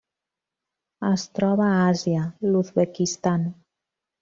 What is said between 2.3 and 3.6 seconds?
l'Uzbekistan.